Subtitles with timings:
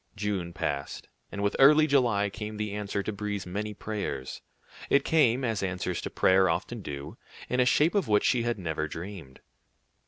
[0.15, 4.41] June passed, and with early July came the answer to Brie's many prayers.
[4.89, 8.57] It came, as answers to prayer often do, in a shape of which she had
[8.57, 9.41] never dreamed.